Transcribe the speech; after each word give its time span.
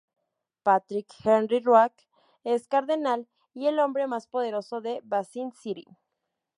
Patrick 0.63 1.13
Henry 1.23 1.59
Roark 1.59 1.93
es 2.43 2.67
cardenal 2.67 3.27
y 3.53 3.67
el 3.67 3.77
hombre 3.77 4.07
más 4.07 4.25
poderoso 4.25 4.81
de 4.81 4.99
Basin 5.03 5.51
City. 5.51 5.85